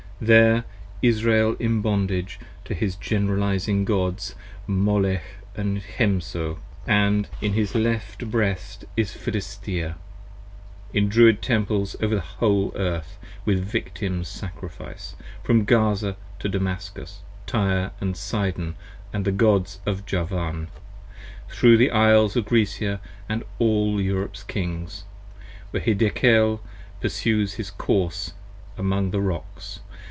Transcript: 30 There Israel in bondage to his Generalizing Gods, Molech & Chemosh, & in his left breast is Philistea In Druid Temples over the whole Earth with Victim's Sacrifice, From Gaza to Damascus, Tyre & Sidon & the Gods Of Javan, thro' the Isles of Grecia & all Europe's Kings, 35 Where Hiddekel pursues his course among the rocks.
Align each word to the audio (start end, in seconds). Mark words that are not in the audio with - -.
30 0.21 0.27
There 0.27 0.63
Israel 1.01 1.55
in 1.59 1.81
bondage 1.81 2.39
to 2.65 2.75
his 2.75 2.95
Generalizing 2.95 3.85
Gods, 3.85 4.35
Molech 4.67 5.23
& 5.57 5.57
Chemosh, 5.95 6.35
& 6.87 6.87
in 6.87 7.15
his 7.41 7.73
left 7.73 8.29
breast 8.29 8.85
is 8.95 9.13
Philistea 9.13 9.95
In 10.93 11.09
Druid 11.09 11.41
Temples 11.41 11.95
over 12.03 12.13
the 12.13 12.21
whole 12.21 12.71
Earth 12.75 13.17
with 13.45 13.63
Victim's 13.63 14.27
Sacrifice, 14.27 15.15
From 15.43 15.65
Gaza 15.65 16.17
to 16.37 16.47
Damascus, 16.47 17.21
Tyre 17.47 17.89
& 18.07 18.13
Sidon 18.13 18.75
& 18.97 19.11
the 19.11 19.31
Gods 19.31 19.79
Of 19.87 20.05
Javan, 20.05 20.67
thro' 21.49 21.75
the 21.75 21.89
Isles 21.89 22.35
of 22.35 22.45
Grecia 22.45 23.01
& 23.29 23.41
all 23.57 23.99
Europe's 23.99 24.43
Kings, 24.43 25.03
35 25.71 25.71
Where 25.71 25.81
Hiddekel 25.81 26.59
pursues 27.01 27.55
his 27.55 27.71
course 27.71 28.33
among 28.77 29.09
the 29.09 29.19
rocks. 29.21 29.79